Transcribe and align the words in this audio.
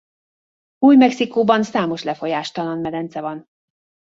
Új-Mexikóban 0.79 1.63
számos 1.63 2.03
lefolyástalan 2.03 2.79
medence 2.79 3.21
van. 3.21 3.45